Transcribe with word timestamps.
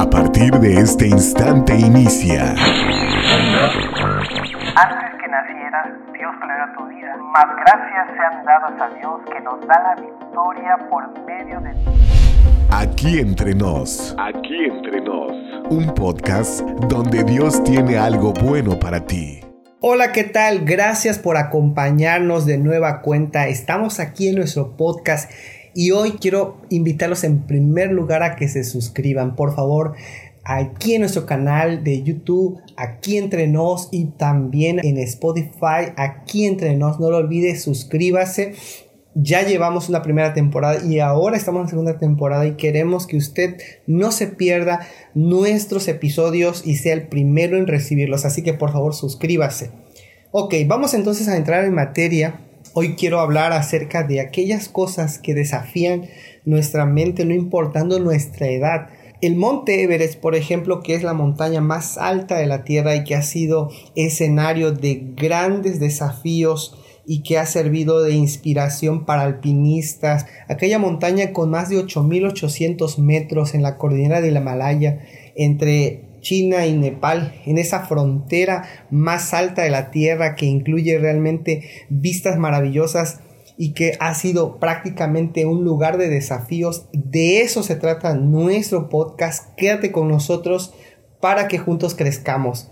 A 0.00 0.08
partir 0.08 0.50
de 0.60 0.80
este 0.80 1.06
instante 1.08 1.76
inicia. 1.76 2.52
Antes 2.52 2.64
que 5.20 5.28
nacieras, 5.28 5.88
Dios 6.14 6.32
creó 6.40 6.72
tu 6.74 6.86
vida. 6.88 7.18
Más 7.18 7.44
gracias 7.54 8.08
sean 8.16 8.42
dadas 8.46 8.80
a 8.80 8.88
Dios 8.98 9.20
que 9.30 9.40
nos 9.42 9.60
da 9.66 9.78
la 9.78 9.94
victoria 9.96 10.78
por 10.88 11.06
medio 11.26 11.60
de 11.60 11.72
ti. 11.74 11.90
Aquí 12.70 13.18
entre 13.18 13.54
nos. 13.54 14.16
Aquí 14.18 14.64
entre 14.64 15.02
nos. 15.02 15.32
Un 15.68 15.92
podcast 15.94 16.62
donde 16.88 17.22
Dios 17.22 17.62
tiene 17.62 17.98
algo 17.98 18.32
bueno 18.32 18.80
para 18.80 19.04
ti. 19.04 19.40
Hola, 19.82 20.12
¿qué 20.12 20.24
tal? 20.24 20.64
Gracias 20.64 21.18
por 21.18 21.36
acompañarnos 21.36 22.46
de 22.46 22.56
nueva 22.56 23.02
cuenta. 23.02 23.48
Estamos 23.48 24.00
aquí 24.00 24.30
en 24.30 24.36
nuestro 24.36 24.78
podcast 24.78 25.30
y 25.74 25.92
hoy 25.92 26.12
quiero 26.12 26.58
invitarlos 26.68 27.24
en 27.24 27.46
primer 27.46 27.92
lugar 27.92 28.22
a 28.22 28.36
que 28.36 28.48
se 28.48 28.64
suscriban. 28.64 29.36
Por 29.36 29.54
favor, 29.54 29.94
aquí 30.44 30.94
en 30.94 31.02
nuestro 31.02 31.26
canal 31.26 31.84
de 31.84 32.02
YouTube, 32.02 32.60
aquí 32.76 33.18
entre 33.18 33.46
nos 33.46 33.88
y 33.92 34.06
también 34.06 34.80
en 34.82 34.98
Spotify, 34.98 35.92
aquí 35.96 36.46
entre 36.46 36.76
nos. 36.76 36.98
No 36.98 37.10
lo 37.10 37.18
olvides, 37.18 37.62
suscríbase. 37.62 38.54
Ya 39.14 39.42
llevamos 39.42 39.88
una 39.88 40.02
primera 40.02 40.34
temporada 40.34 40.84
y 40.84 41.00
ahora 41.00 41.36
estamos 41.36 41.62
en 41.62 41.68
segunda 41.68 41.98
temporada 41.98 42.46
y 42.46 42.52
queremos 42.52 43.06
que 43.06 43.16
usted 43.16 43.56
no 43.86 44.12
se 44.12 44.28
pierda 44.28 44.86
nuestros 45.14 45.88
episodios 45.88 46.64
y 46.64 46.76
sea 46.76 46.94
el 46.94 47.08
primero 47.08 47.56
en 47.56 47.66
recibirlos. 47.66 48.24
Así 48.24 48.42
que 48.42 48.54
por 48.54 48.72
favor 48.72 48.94
suscríbase. 48.94 49.70
Ok, 50.30 50.54
vamos 50.66 50.94
entonces 50.94 51.26
a 51.26 51.36
entrar 51.36 51.64
en 51.64 51.74
materia 51.74 52.40
Hoy 52.72 52.94
quiero 52.94 53.18
hablar 53.18 53.52
acerca 53.52 54.04
de 54.04 54.20
aquellas 54.20 54.68
cosas 54.68 55.18
que 55.18 55.34
desafían 55.34 56.06
nuestra 56.44 56.86
mente 56.86 57.24
no 57.24 57.34
importando 57.34 57.98
nuestra 57.98 58.46
edad. 58.46 58.90
El 59.20 59.34
monte 59.34 59.82
Everest, 59.82 60.20
por 60.20 60.36
ejemplo, 60.36 60.80
que 60.80 60.94
es 60.94 61.02
la 61.02 61.12
montaña 61.12 61.60
más 61.60 61.98
alta 61.98 62.38
de 62.38 62.46
la 62.46 62.62
Tierra 62.62 62.94
y 62.94 63.02
que 63.02 63.16
ha 63.16 63.22
sido 63.22 63.70
escenario 63.96 64.70
de 64.70 65.02
grandes 65.16 65.80
desafíos 65.80 66.78
y 67.04 67.24
que 67.24 67.38
ha 67.38 67.46
servido 67.46 68.02
de 68.02 68.12
inspiración 68.12 69.04
para 69.04 69.22
alpinistas. 69.22 70.26
Aquella 70.48 70.78
montaña 70.78 71.32
con 71.32 71.50
más 71.50 71.70
de 71.70 71.84
8.800 71.84 72.98
metros 72.98 73.54
en 73.54 73.62
la 73.62 73.78
cordillera 73.78 74.20
del 74.20 74.36
Himalaya, 74.36 75.00
entre 75.34 76.04
China 76.20 76.66
y 76.66 76.76
Nepal, 76.76 77.34
en 77.46 77.58
esa 77.58 77.80
frontera 77.86 78.64
más 78.90 79.34
alta 79.34 79.62
de 79.62 79.70
la 79.70 79.90
Tierra 79.90 80.34
que 80.36 80.46
incluye 80.46 80.98
realmente 80.98 81.86
vistas 81.88 82.38
maravillosas 82.38 83.20
y 83.56 83.72
que 83.72 83.96
ha 84.00 84.14
sido 84.14 84.58
prácticamente 84.58 85.44
un 85.46 85.64
lugar 85.64 85.98
de 85.98 86.08
desafíos. 86.08 86.86
De 86.92 87.40
eso 87.42 87.62
se 87.62 87.76
trata 87.76 88.14
nuestro 88.14 88.88
podcast. 88.88 89.54
Quédate 89.56 89.92
con 89.92 90.08
nosotros 90.08 90.72
para 91.20 91.48
que 91.48 91.58
juntos 91.58 91.94
crezcamos. 91.94 92.70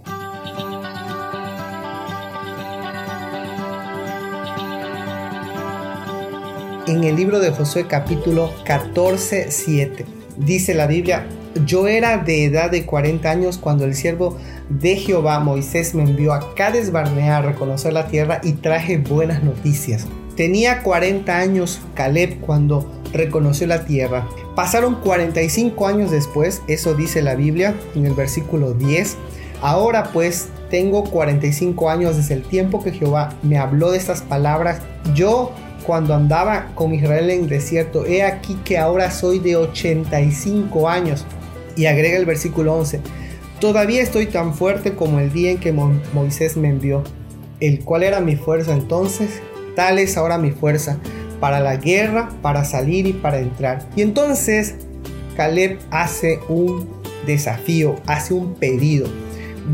En 6.87 7.05
el 7.05 7.17
libro 7.17 7.39
de 7.39 7.51
Josué 7.51 7.87
capítulo 7.87 8.51
14, 8.65 9.51
7 9.51 10.19
dice 10.39 10.75
la 10.75 10.87
Biblia, 10.87 11.27
yo 11.65 11.89
era 11.89 12.19
de 12.19 12.45
edad 12.45 12.71
de 12.71 12.85
40 12.85 13.31
años 13.31 13.59
cuando 13.59 13.85
el 13.85 13.95
siervo 13.95 14.37
de 14.69 14.97
Jehová 14.97 15.41
Moisés 15.41 15.95
me 15.95 16.03
envió 16.03 16.33
a 16.33 16.55
Cades 16.55 16.93
Barnea 16.93 17.39
a 17.39 17.43
reconocer 17.43 17.93
la 17.93 18.09
tierra 18.09 18.41
y 18.43 18.53
traje 18.53 18.99
buenas 18.99 19.43
noticias. 19.43 20.07
Tenía 20.37 20.83
40 20.83 21.37
años 21.37 21.81
Caleb 21.95 22.41
cuando 22.41 22.91
reconoció 23.13 23.67
la 23.67 23.85
tierra. 23.85 24.29
Pasaron 24.55 24.97
45 24.97 25.87
años 25.87 26.11
después, 26.11 26.63
eso 26.69 26.95
dice 26.95 27.23
la 27.23 27.35
Biblia 27.35 27.75
en 27.95 28.07
el 28.07 28.15
versículo 28.15 28.73
10. 28.73 29.17
Ahora 29.61 30.11
pues 30.13 30.49
tengo 30.71 31.05
45 31.05 31.91
años 31.91 32.17
desde 32.17 32.35
el 32.35 32.43
tiempo 32.43 32.83
que 32.83 32.93
Jehová 32.93 33.35
me 33.43 33.59
habló 33.59 33.91
de 33.91 33.99
estas 33.99 34.23
palabras. 34.23 34.81
Yo 35.15 35.53
cuando 35.89 36.15
andaba 36.15 36.67
con 36.75 36.95
Israel 36.95 37.31
en 37.31 37.45
el 37.45 37.49
desierto, 37.49 38.05
he 38.05 38.23
aquí 38.23 38.59
que 38.65 38.77
ahora 38.77 39.11
soy 39.11 39.39
de 39.39 39.57
85 39.57 40.89
años. 40.89 41.25
Y 41.79 41.87
agrega 41.87 42.19
el 42.19 42.27
versículo 42.27 42.75
11, 42.75 43.01
todavía 43.61 44.03
estoy 44.03 44.27
tan 44.27 44.53
fuerte 44.53 44.95
como 44.95 45.21
el 45.21 45.33
día 45.33 45.53
en 45.53 45.59
que 45.59 45.73
Moisés 45.73 46.57
me 46.57 46.69
envió, 46.69 47.05
el 47.61 47.85
cual 47.85 48.03
era 48.03 48.21
mi 48.21 48.35
fuerza 48.35 48.75
entonces, 48.75 49.41
tal 49.77 50.01
es 50.01 50.17
ahora 50.17 50.39
mi 50.39 50.51
fuerza, 50.51 50.99
para 51.39 51.61
la 51.61 51.77
guerra, 51.77 52.31
para 52.43 52.65
salir 52.65 53.07
y 53.07 53.13
para 53.13 53.39
entrar. 53.39 53.89
Y 53.95 54.03
entonces 54.03 54.75
Caleb 55.37 55.79
hace 55.93 56.41
un 56.49 56.89
desafío, 57.27 57.95
hace 58.07 58.35
un 58.35 58.55
pedido. 58.55 59.07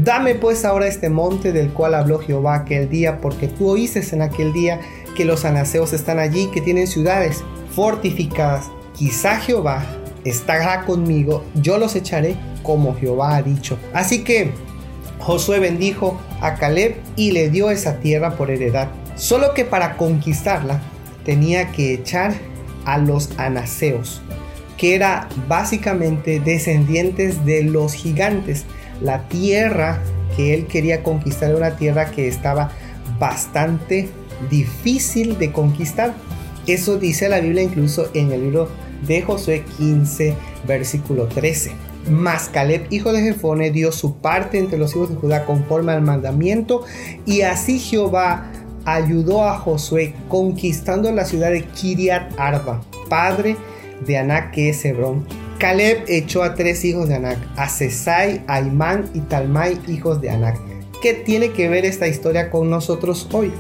Dame 0.05 0.35
pues 0.35 0.67
ahora 0.67 0.87
este 0.89 1.09
monte 1.09 1.53
del 1.53 1.71
cual 1.71 1.95
habló 1.95 2.19
Jehová 2.19 2.57
aquel 2.57 2.91
día, 2.91 3.23
porque 3.23 3.49
tú 3.49 3.71
oíste 3.71 4.03
en 4.13 4.21
aquel 4.21 4.53
día 4.53 4.79
que 5.17 5.25
los 5.25 5.47
anaseos 5.47 5.95
están 5.95 6.19
allí, 6.19 6.49
que 6.53 6.61
tienen 6.61 6.87
ciudades 6.87 7.43
fortificadas. 7.75 8.67
Quizá 8.95 9.37
Jehová 9.37 9.87
estará 10.25 10.85
conmigo, 10.85 11.45
yo 11.55 11.79
los 11.79 11.95
echaré 11.95 12.37
como 12.63 12.95
Jehová 12.97 13.37
ha 13.37 13.43
dicho. 13.43 13.79
Así 13.93 14.25
que 14.25 14.53
Josué 15.19 15.59
bendijo 15.59 16.21
a 16.41 16.55
Caleb 16.55 16.97
y 17.17 17.33
le 17.33 17.51
dio 17.51 17.71
esa 17.71 18.01
tierra 18.01 18.37
por 18.37 18.51
heredad. 18.51 18.89
Solo 19.17 19.55
que 19.55 19.65
para 19.65 19.97
conquistarla 19.97 20.81
tenía 21.25 21.71
que 21.73 21.95
echar 21.95 22.35
a 22.85 22.99
los 22.99 23.31
anaseos, 23.39 24.21
que 24.77 24.95
era 24.95 25.29
básicamente 25.49 26.41
descendientes 26.41 27.45
de 27.47 27.63
los 27.63 27.95
gigantes. 27.95 28.65
La 29.01 29.29
tierra 29.29 30.03
que 30.37 30.55
él 30.55 30.67
quería 30.67 31.03
conquistar 31.03 31.51
era 31.51 31.59
una 31.59 31.77
tierra 31.77 32.11
que 32.11 32.29
estaba 32.29 32.71
bastante 33.19 34.09
difícil 34.51 35.39
de 35.39 35.53
conquistar. 35.53 36.15
Eso 36.67 36.99
dice 36.99 37.29
la 37.29 37.41
Biblia 37.41 37.63
incluso 37.63 38.09
en 38.15 38.33
el 38.33 38.43
libro 38.43 38.69
de 39.07 39.23
Josué 39.23 39.65
15, 39.79 40.35
versículo 40.67 41.27
13. 41.27 41.73
Mas 42.11 42.49
Caleb, 42.49 42.87
hijo 42.91 43.13
de 43.13 43.23
Jefone, 43.23 43.71
dio 43.71 43.91
su 43.91 44.17
parte 44.17 44.59
entre 44.59 44.79
los 44.79 44.95
hijos 44.95 45.11
de 45.11 45.17
Judá 45.17 45.47
conforme 45.47 45.93
al 45.93 46.03
mandamiento, 46.03 46.85
y 47.25 47.43
así 47.43 47.79
Jehová 47.79 48.51
ayudó 48.85 49.43
a 49.45 49.59
Josué 49.59 50.15
conquistando 50.29 51.11
la 51.13 51.25
ciudad 51.25 51.51
de 51.51 51.65
Kiriat 51.65 52.39
Arba, 52.39 52.83
padre 53.09 53.57
de 54.07 54.19
Anac, 54.19 54.51
que 54.53 54.69
es 54.69 54.85
Hebrón. 54.85 55.27
Caleb 55.59 56.05
echó 56.09 56.43
a 56.43 56.55
tres 56.55 56.85
hijos 56.85 57.09
de 57.09 57.15
Anac, 57.15 57.39
a 57.57 57.69
Sesai, 57.69 58.43
a 58.47 58.61
Imán 58.61 59.09
y 59.15 59.21
Talmai, 59.21 59.79
hijos 59.89 60.21
de 60.21 60.31
Anac. 60.31 60.59
¿Qué 61.01 61.15
tiene 61.15 61.53
que 61.53 61.69
ver 61.69 61.85
esta 61.85 62.07
historia 62.07 62.51
con 62.51 62.69
nosotros 62.69 63.29
hoy? 63.33 63.53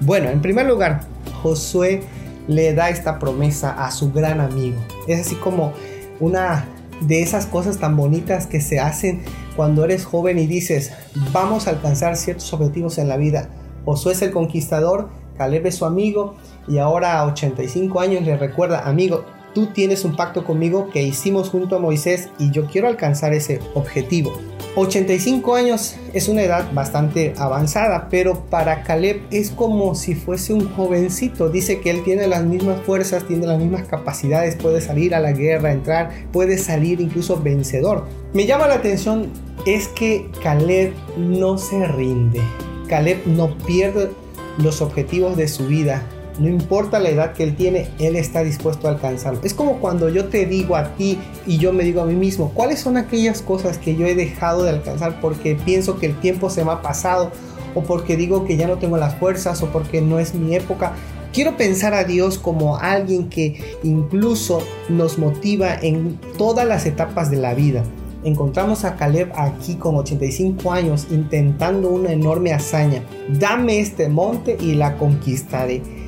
Bueno, 0.00 0.30
en 0.30 0.40
primer 0.40 0.66
lugar, 0.66 1.00
Josué 1.42 2.02
le 2.50 2.74
da 2.74 2.90
esta 2.90 3.20
promesa 3.20 3.70
a 3.84 3.92
su 3.92 4.12
gran 4.12 4.40
amigo. 4.40 4.76
Es 5.06 5.20
así 5.20 5.36
como 5.36 5.72
una 6.18 6.66
de 7.00 7.22
esas 7.22 7.46
cosas 7.46 7.78
tan 7.78 7.96
bonitas 7.96 8.48
que 8.48 8.60
se 8.60 8.80
hacen 8.80 9.22
cuando 9.54 9.84
eres 9.84 10.04
joven 10.04 10.38
y 10.38 10.46
dices, 10.46 10.92
vamos 11.32 11.66
a 11.66 11.70
alcanzar 11.70 12.16
ciertos 12.16 12.52
objetivos 12.52 12.98
en 12.98 13.08
la 13.08 13.16
vida. 13.16 13.48
Josué 13.84 14.12
es 14.12 14.22
el 14.22 14.32
conquistador, 14.32 15.08
Caleb 15.38 15.66
es 15.66 15.76
su 15.76 15.84
amigo 15.86 16.34
y 16.66 16.78
ahora 16.78 17.20
a 17.20 17.26
85 17.26 18.00
años 18.00 18.24
le 18.24 18.36
recuerda, 18.36 18.80
amigo, 18.80 19.24
tú 19.54 19.66
tienes 19.68 20.04
un 20.04 20.16
pacto 20.16 20.44
conmigo 20.44 20.90
que 20.90 21.02
hicimos 21.02 21.50
junto 21.50 21.76
a 21.76 21.78
Moisés 21.78 22.30
y 22.38 22.50
yo 22.50 22.66
quiero 22.66 22.88
alcanzar 22.88 23.32
ese 23.32 23.60
objetivo. 23.74 24.32
85 24.76 25.56
años 25.56 25.96
es 26.14 26.28
una 26.28 26.42
edad 26.42 26.72
bastante 26.72 27.34
avanzada, 27.36 28.08
pero 28.08 28.44
para 28.44 28.84
Caleb 28.84 29.20
es 29.32 29.50
como 29.50 29.96
si 29.96 30.14
fuese 30.14 30.54
un 30.54 30.68
jovencito. 30.68 31.48
Dice 31.48 31.80
que 31.80 31.90
él 31.90 32.04
tiene 32.04 32.28
las 32.28 32.44
mismas 32.44 32.80
fuerzas, 32.82 33.26
tiene 33.26 33.46
las 33.46 33.58
mismas 33.58 33.88
capacidades, 33.88 34.54
puede 34.54 34.80
salir 34.80 35.14
a 35.14 35.20
la 35.20 35.32
guerra, 35.32 35.72
entrar, 35.72 36.10
puede 36.32 36.56
salir 36.56 37.00
incluso 37.00 37.42
vencedor. 37.42 38.06
Me 38.32 38.46
llama 38.46 38.68
la 38.68 38.74
atención 38.74 39.30
es 39.66 39.88
que 39.88 40.30
Caleb 40.42 40.92
no 41.16 41.58
se 41.58 41.86
rinde. 41.86 42.40
Caleb 42.88 43.26
no 43.26 43.56
pierde 43.66 44.10
los 44.58 44.82
objetivos 44.82 45.36
de 45.36 45.48
su 45.48 45.66
vida. 45.66 46.02
No 46.40 46.48
importa 46.48 46.98
la 46.98 47.10
edad 47.10 47.34
que 47.34 47.42
él 47.42 47.54
tiene, 47.54 47.88
él 47.98 48.16
está 48.16 48.42
dispuesto 48.42 48.88
a 48.88 48.92
alcanzarlo. 48.92 49.40
Es 49.44 49.52
como 49.52 49.74
cuando 49.74 50.08
yo 50.08 50.28
te 50.28 50.46
digo 50.46 50.74
a 50.74 50.94
ti 50.94 51.18
y 51.46 51.58
yo 51.58 51.74
me 51.74 51.84
digo 51.84 52.00
a 52.00 52.06
mí 52.06 52.14
mismo, 52.14 52.50
¿cuáles 52.54 52.80
son 52.80 52.96
aquellas 52.96 53.42
cosas 53.42 53.76
que 53.76 53.94
yo 53.94 54.06
he 54.06 54.14
dejado 54.14 54.62
de 54.62 54.70
alcanzar 54.70 55.20
porque 55.20 55.54
pienso 55.54 55.98
que 55.98 56.06
el 56.06 56.18
tiempo 56.18 56.48
se 56.48 56.64
me 56.64 56.72
ha 56.72 56.80
pasado 56.80 57.30
o 57.74 57.82
porque 57.82 58.16
digo 58.16 58.46
que 58.46 58.56
ya 58.56 58.66
no 58.66 58.78
tengo 58.78 58.96
las 58.96 59.16
fuerzas 59.16 59.62
o 59.62 59.66
porque 59.66 60.00
no 60.00 60.18
es 60.18 60.34
mi 60.34 60.54
época? 60.54 60.94
Quiero 61.34 61.58
pensar 61.58 61.92
a 61.92 62.04
Dios 62.04 62.38
como 62.38 62.78
alguien 62.78 63.28
que 63.28 63.76
incluso 63.82 64.62
nos 64.88 65.18
motiva 65.18 65.74
en 65.74 66.18
todas 66.38 66.66
las 66.66 66.86
etapas 66.86 67.30
de 67.30 67.36
la 67.36 67.52
vida. 67.52 67.84
Encontramos 68.24 68.84
a 68.86 68.96
Caleb 68.96 69.30
aquí 69.36 69.74
con 69.74 69.94
85 69.96 70.72
años 70.72 71.06
intentando 71.10 71.90
una 71.90 72.12
enorme 72.12 72.54
hazaña. 72.54 73.02
Dame 73.28 73.80
este 73.80 74.08
monte 74.08 74.56
y 74.58 74.74
la 74.74 74.96
conquistaré. 74.96 75.99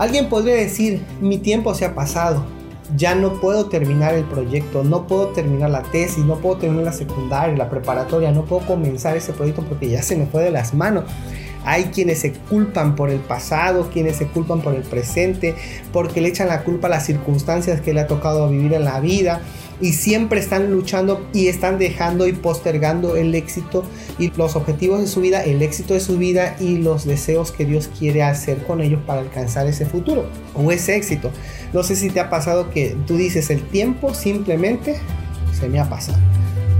Alguien 0.00 0.30
podría 0.30 0.54
decir, 0.54 1.04
mi 1.20 1.36
tiempo 1.36 1.74
se 1.74 1.84
ha 1.84 1.94
pasado. 1.94 2.42
ya 2.96 3.14
no 3.14 3.34
puedo 3.34 3.66
terminar 3.66 4.14
el 4.14 4.24
proyecto, 4.24 4.82
no 4.82 5.06
puedo 5.06 5.28
terminar 5.28 5.68
la 5.70 5.82
tesis, 5.82 6.24
no 6.24 6.36
puedo 6.36 6.56
terminar 6.56 6.86
la 6.86 6.92
secundaria, 6.92 7.54
la 7.54 7.68
preparatoria, 7.68 8.32
no 8.32 8.46
puedo 8.46 8.66
comenzar 8.66 9.16
ese 9.16 9.32
proyecto 9.32 9.62
porque 9.62 9.90
ya 9.90 10.02
se 10.02 10.16
me 10.16 10.26
fue 10.26 10.42
de 10.42 10.50
las 10.50 10.72
manos. 10.72 11.04
Hay 11.64 11.84
quienes 11.84 12.18
se 12.18 12.32
culpan 12.32 12.96
por 12.96 13.10
el 13.10 13.20
pasado, 13.20 13.90
quienes 13.92 14.16
se 14.16 14.26
culpan 14.26 14.60
por 14.60 14.74
el 14.74 14.82
presente, 14.82 15.54
porque 15.92 16.20
le 16.20 16.28
echan 16.28 16.48
la 16.48 16.62
culpa 16.62 16.86
a 16.86 16.90
las 16.90 17.06
circunstancias 17.06 17.80
que 17.80 17.92
le 17.92 18.00
ha 18.00 18.06
tocado 18.06 18.48
vivir 18.48 18.74
en 18.74 18.84
la 18.84 19.00
vida 19.00 19.40
y 19.80 19.94
siempre 19.94 20.40
están 20.40 20.70
luchando 20.70 21.26
y 21.32 21.48
están 21.48 21.78
dejando 21.78 22.26
y 22.26 22.32
postergando 22.32 23.16
el 23.16 23.34
éxito 23.34 23.84
y 24.18 24.30
los 24.36 24.56
objetivos 24.56 25.00
de 25.00 25.06
su 25.06 25.20
vida, 25.20 25.42
el 25.42 25.62
éxito 25.62 25.94
de 25.94 26.00
su 26.00 26.18
vida 26.18 26.56
y 26.60 26.78
los 26.78 27.06
deseos 27.06 27.50
que 27.50 27.64
Dios 27.64 27.88
quiere 27.98 28.22
hacer 28.22 28.58
con 28.64 28.80
ellos 28.80 29.00
para 29.06 29.20
alcanzar 29.20 29.66
ese 29.66 29.86
futuro 29.86 30.26
o 30.54 30.70
ese 30.70 30.96
éxito. 30.96 31.30
No 31.72 31.82
sé 31.82 31.96
si 31.96 32.10
te 32.10 32.20
ha 32.20 32.28
pasado 32.28 32.70
que 32.70 32.96
tú 33.06 33.16
dices 33.16 33.50
el 33.50 33.62
tiempo 33.62 34.12
simplemente 34.14 34.96
se 35.58 35.68
me 35.68 35.80
ha 35.80 35.88
pasado. 35.88 36.18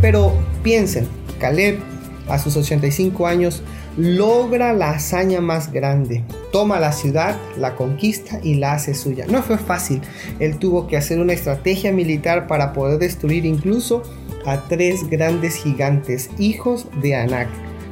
Pero 0.00 0.32
piensen, 0.62 1.08
Caleb 1.38 1.80
a 2.28 2.38
sus 2.38 2.56
85 2.56 3.26
años 3.26 3.62
logra 4.00 4.72
la 4.72 4.90
hazaña 4.90 5.40
más 5.40 5.72
grande. 5.72 6.24
Toma 6.52 6.80
la 6.80 6.92
ciudad, 6.92 7.36
la 7.58 7.76
conquista 7.76 8.40
y 8.42 8.54
la 8.54 8.72
hace 8.72 8.94
suya. 8.94 9.26
No 9.28 9.42
fue 9.42 9.58
fácil. 9.58 10.00
Él 10.38 10.58
tuvo 10.58 10.86
que 10.86 10.96
hacer 10.96 11.20
una 11.20 11.34
estrategia 11.34 11.92
militar 11.92 12.46
para 12.46 12.72
poder 12.72 12.98
destruir 12.98 13.44
incluso 13.44 14.02
a 14.46 14.68
tres 14.68 15.08
grandes 15.10 15.56
gigantes, 15.56 16.30
hijos 16.38 16.86
de 17.02 17.14
Anak. 17.14 17.48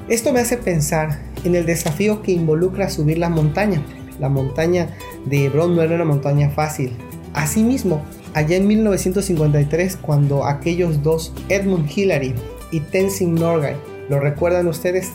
Esto 0.08 0.32
me 0.32 0.40
hace 0.40 0.56
pensar 0.56 1.20
en 1.44 1.54
el 1.54 1.66
desafío 1.66 2.22
que 2.22 2.32
involucra 2.32 2.88
subir 2.88 3.18
la 3.18 3.28
montaña. 3.28 3.82
La 4.18 4.30
montaña 4.30 4.88
de 5.26 5.44
Hebrón 5.44 5.76
no 5.76 5.82
era 5.82 5.94
una 5.94 6.06
montaña 6.06 6.48
fácil. 6.48 6.92
Asimismo, 7.34 8.02
allá 8.32 8.56
en 8.56 8.66
1953, 8.66 9.96
cuando 9.96 10.46
aquellos 10.46 11.02
dos, 11.02 11.34
Edmund 11.50 11.90
Hillary 11.94 12.34
y 12.72 12.80
Tenzin 12.80 13.34
Norgay, 13.34 13.76
¿lo 14.08 14.18
recuerdan 14.18 14.66
ustedes? 14.66 15.12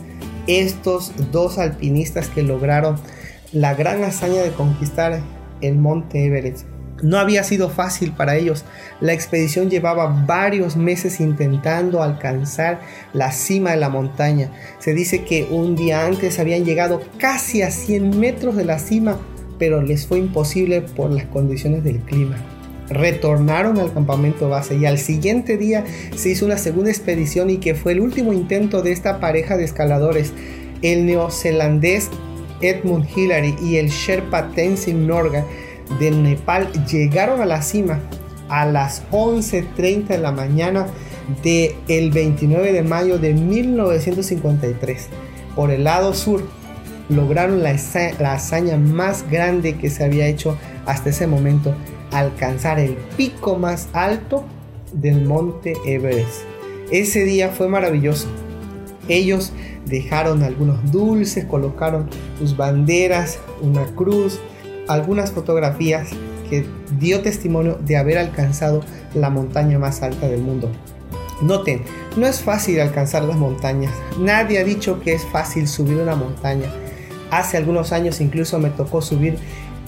Estos 0.48 1.13
dos 1.31 1.57
alpinistas 1.57 2.28
que 2.30 2.44
lograron 2.44 2.98
la 3.51 3.74
gran 3.74 4.04
hazaña 4.04 4.42
de 4.42 4.51
conquistar 4.51 5.22
el 5.62 5.75
monte 5.75 6.25
Everest. 6.25 6.66
No 7.01 7.18
había 7.18 7.44
sido 7.44 7.69
fácil 7.69 8.13
para 8.13 8.36
ellos. 8.36 8.63
La 9.01 9.13
expedición 9.13 9.69
llevaba 9.69 10.07
varios 10.25 10.78
meses 10.78 11.19
intentando 11.19 12.01
alcanzar 12.01 12.80
la 13.12 13.31
cima 13.31 13.72
de 13.72 13.78
la 13.78 13.90
montaña. 13.90 14.51
Se 14.80 14.94
dice 14.94 15.24
que 15.24 15.48
un 15.50 15.75
día 15.75 16.06
antes 16.06 16.40
habían 16.40 16.63
llegado 16.63 17.01
casi 17.18 17.62
a 17.62 17.72
100 17.72 18.19
metros 18.19 18.56
de 18.56 18.66
la 18.66 18.80
cima, 18.80 19.19
pero 19.60 19.81
les 19.81 20.07
fue 20.07 20.19
imposible 20.19 20.81
por 20.81 21.12
las 21.12 21.25
condiciones 21.25 21.84
del 21.84 22.00
clima 22.00 22.38
retornaron 22.94 23.80
al 23.80 23.94
campamento 23.94 24.50
base 24.50 24.75
y 24.75 24.86
al 24.86 24.98
siguiente 24.98 25.57
día 25.57 25.84
se 26.16 26.30
hizo 26.30 26.45
una 26.45 26.57
segunda 26.57 26.90
expedición 26.90 27.50
y 27.50 27.57
que 27.57 27.75
fue 27.75 27.94
el 27.94 28.00
último 28.00 28.34
intento 28.34 28.81
de 28.81 28.92
esta 28.92 29.19
pareja 29.19 29.57
de 29.57 29.63
escaladores. 29.63 30.34
El 30.81 31.06
neozelandés 31.06 32.10
Edmund 32.62 33.07
Hillary 33.16 33.56
y 33.62 33.78
el 33.78 33.90
Sherpa 33.90 34.50
Tenzin 34.50 35.07
Norgay 35.07 35.44
de 36.00 36.12
Nepal 36.12 36.72
llegaron 36.86 37.42
a 37.42 37.45
la 37.45 37.62
cima 37.62 38.00
a 38.50 38.66
las 38.66 39.04
11.30 39.12 40.07
de 40.07 40.18
la 40.18 40.31
mañana 40.31 40.88
del 41.44 41.74
el 41.88 42.12
29 42.12 42.74
de 42.74 42.84
mayo 42.84 43.18
de 43.18 43.34
1953. 43.34 45.07
Por 45.56 45.72
el 45.72 45.84
lado 45.84 46.13
sur 46.13 46.44
lograron 47.10 47.63
la, 47.63 47.75
la 48.19 48.34
hazaña 48.34 48.78
más 48.78 49.30
grande 49.30 49.75
que 49.75 49.90
se 49.90 50.04
había 50.04 50.28
hecho 50.28 50.57
hasta 50.86 51.10
ese 51.10 51.28
momento 51.28 51.75
alcanzar 52.13 52.80
el 52.80 52.95
pico 53.18 53.57
más 53.57 53.89
alto 53.94 54.44
del 54.94 55.25
monte 55.25 55.74
Everest. 55.86 56.42
Ese 56.92 57.24
día 57.24 57.50
fue 57.50 57.68
maravilloso. 57.68 58.27
Ellos 59.07 59.51
dejaron 59.86 60.44
algunos 60.44 60.92
dulces, 60.92 61.45
colocaron 61.45 62.10
sus 62.39 62.56
banderas, 62.56 63.39
una 63.62 63.86
cruz, 63.95 64.39
algunas 64.88 65.31
fotografías 65.31 66.10
que 66.50 66.65
dio 67.00 67.21
testimonio 67.21 67.80
de 67.83 67.98
haber 67.98 68.18
alcanzado 68.18 68.81
la 69.13 69.30
montaña 69.30 69.80
más 69.80 70.01
alta 70.01 70.27
del 70.27 70.42
mundo. 70.42 70.69
Noten, 71.42 71.81
no 72.16 72.27
es 72.27 72.42
fácil 72.42 72.80
alcanzar 72.80 73.24
las 73.24 73.38
montañas. 73.38 73.94
Nadie 74.19 74.59
ha 74.59 74.63
dicho 74.63 75.01
que 75.01 75.13
es 75.13 75.25
fácil 75.25 75.68
subir 75.68 75.98
una 75.98 76.16
montaña. 76.16 76.68
Hace 77.31 77.57
algunos 77.57 77.92
años 77.92 78.21
incluso 78.21 78.59
me 78.59 78.69
tocó 78.69 79.01
subir 79.01 79.38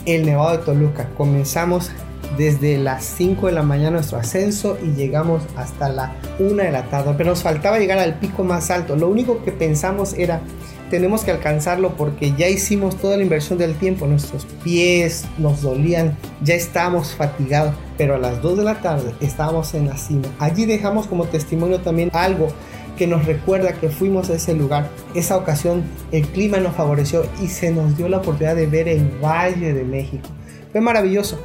el 0.06 0.26
Nevado 0.26 0.58
de 0.58 0.64
Toluca. 0.64 1.08
Comenzamos 1.18 1.92
desde 2.38 2.78
las 2.78 3.04
5 3.04 3.48
de 3.48 3.54
la 3.54 3.64
mañana 3.64 3.92
nuestro 3.92 4.18
ascenso 4.18 4.78
y 4.84 4.92
llegamos 4.96 5.44
hasta 5.56 5.90
la 5.90 6.16
1 6.40 6.56
de 6.64 6.72
la 6.72 6.84
tarde. 6.90 7.14
Pero 7.18 7.32
nos 7.32 7.44
faltaba 7.44 7.80
llegar 7.80 8.00
al 8.00 8.20
pico 8.20 8.44
más 8.44 8.72
alto. 8.72 8.96
Lo 8.96 9.08
único 9.08 9.44
que 9.44 9.52
pensamos 9.52 10.14
era, 10.14 10.42
tenemos 10.90 11.24
que 11.24 11.32
alcanzarlo 11.32 11.96
porque 11.96 12.34
ya 12.38 12.48
hicimos 12.48 12.98
toda 12.98 13.18
la 13.18 13.24
inversión 13.24 13.58
del 13.58 13.76
tiempo. 13.76 14.08
Nuestros 14.08 14.46
pies 14.64 15.26
nos 15.38 15.62
dolían, 15.62 16.18
ya 16.44 16.56
estábamos 16.56 17.14
fatigados. 17.16 17.74
Pero 17.98 18.16
a 18.16 18.20
las 18.20 18.42
2 18.42 18.58
de 18.58 18.64
la 18.64 18.82
tarde 18.82 19.14
estábamos 19.22 19.74
en 19.74 19.88
la 19.88 19.98
cima. 19.98 20.28
Allí 20.40 20.66
dejamos 20.66 21.08
como 21.08 21.26
testimonio 21.26 21.80
también 21.80 22.10
algo 22.14 22.50
que 22.98 23.08
nos 23.08 23.26
recuerda 23.26 23.74
que 23.74 23.90
fuimos 23.90 24.30
a 24.30 24.36
ese 24.36 24.54
lugar. 24.54 24.90
Esa 25.14 25.38
ocasión 25.38 25.84
el 26.12 26.28
clima 26.28 26.58
nos 26.60 26.76
favoreció 26.76 27.26
y 27.42 27.48
se 27.48 27.72
nos 27.72 27.98
dio 27.98 28.08
la 28.08 28.18
oportunidad 28.18 28.56
de 28.56 28.68
ver 28.68 28.88
el 28.88 29.10
Valle 29.22 29.74
de 29.74 29.84
México. 29.84 30.28
Fue 30.72 30.82
maravilloso. 30.82 31.40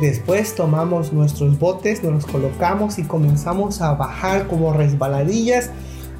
Después 0.00 0.54
tomamos 0.54 1.12
nuestros 1.12 1.58
botes, 1.58 2.02
nos 2.02 2.12
los 2.12 2.26
colocamos 2.26 2.98
y 2.98 3.02
comenzamos 3.02 3.82
a 3.82 3.92
bajar 3.92 4.46
como 4.46 4.72
resbaladillas 4.72 5.68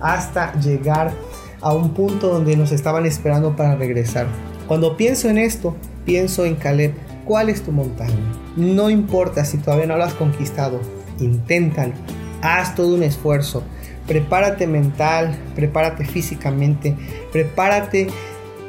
hasta 0.00 0.52
llegar 0.60 1.14
a 1.62 1.72
un 1.72 1.94
punto 1.94 2.28
donde 2.28 2.58
nos 2.58 2.72
estaban 2.72 3.06
esperando 3.06 3.56
para 3.56 3.76
regresar. 3.76 4.26
Cuando 4.68 4.98
pienso 4.98 5.30
en 5.30 5.38
esto, 5.38 5.74
pienso 6.04 6.44
en 6.44 6.56
Caleb. 6.56 6.92
¿Cuál 7.24 7.48
es 7.48 7.62
tu 7.62 7.72
montaña? 7.72 8.18
No 8.54 8.90
importa 8.90 9.46
si 9.46 9.56
todavía 9.56 9.86
no 9.86 9.96
lo 9.96 10.04
has 10.04 10.14
conquistado, 10.14 10.78
inténtalo. 11.18 11.94
Haz 12.42 12.74
todo 12.74 12.94
un 12.94 13.02
esfuerzo. 13.02 13.62
Prepárate 14.06 14.66
mental, 14.66 15.38
prepárate 15.54 16.04
físicamente, 16.04 16.96
prepárate, 17.32 18.08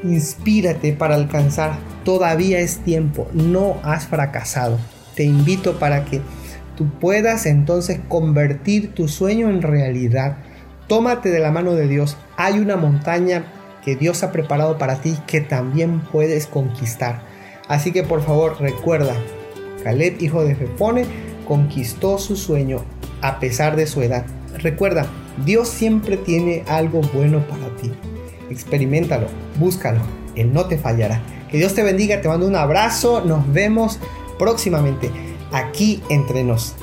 inspírate 0.03 0.93
para 0.93 1.15
alcanzar. 1.15 1.73
Todavía 2.05 2.59
es 2.59 2.77
tiempo, 2.77 3.27
no 3.33 3.75
has 3.83 4.07
fracasado 4.07 4.77
te 5.15 5.23
invito 5.23 5.79
para 5.79 6.05
que 6.05 6.21
tú 6.75 6.89
puedas 6.99 7.45
entonces 7.45 7.99
convertir 8.07 8.93
tu 8.93 9.07
sueño 9.07 9.49
en 9.49 9.61
realidad. 9.61 10.37
Tómate 10.87 11.29
de 11.29 11.39
la 11.39 11.51
mano 11.51 11.73
de 11.73 11.87
Dios. 11.87 12.17
Hay 12.37 12.59
una 12.59 12.77
montaña 12.77 13.45
que 13.83 13.95
Dios 13.95 14.23
ha 14.23 14.31
preparado 14.31 14.77
para 14.77 15.01
ti 15.01 15.17
que 15.27 15.41
también 15.41 16.01
puedes 16.11 16.47
conquistar. 16.47 17.21
Así 17.67 17.91
que 17.91 18.03
por 18.03 18.21
favor 18.21 18.57
recuerda, 18.59 19.15
Caleb, 19.83 20.21
hijo 20.21 20.43
de 20.43 20.55
Jefone, 20.55 21.05
conquistó 21.47 22.17
su 22.17 22.35
sueño 22.35 22.83
a 23.21 23.39
pesar 23.39 23.75
de 23.75 23.87
su 23.87 24.01
edad. 24.01 24.25
Recuerda, 24.57 25.07
Dios 25.45 25.69
siempre 25.69 26.17
tiene 26.17 26.63
algo 26.67 27.01
bueno 27.13 27.47
para 27.47 27.75
ti. 27.77 27.91
Experimentalo, 28.49 29.27
búscalo, 29.59 30.01
Él 30.35 30.53
no 30.53 30.65
te 30.65 30.77
fallará. 30.77 31.21
Que 31.49 31.57
Dios 31.57 31.73
te 31.73 31.83
bendiga, 31.83 32.21
te 32.21 32.27
mando 32.27 32.47
un 32.47 32.55
abrazo, 32.55 33.23
nos 33.25 33.51
vemos 33.51 33.99
próximamente 34.41 35.11
aquí 35.51 36.01
entre 36.09 36.43
nos. 36.43 36.75